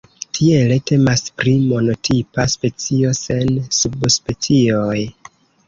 Tiele 0.35 0.77
temas 0.91 1.21
pri 1.41 1.53
monotipa 1.73 2.47
specio, 2.55 3.13
sen 3.21 3.55
subspecioj. 3.83 4.99